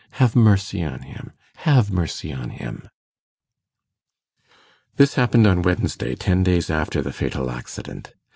[0.13, 1.31] Have mercy on him!
[1.57, 2.89] have mercy on him!'
[4.95, 8.13] This happened on Wednesday, ten days after the fatal accident.